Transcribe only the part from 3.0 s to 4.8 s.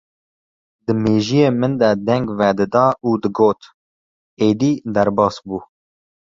û digot: Êdî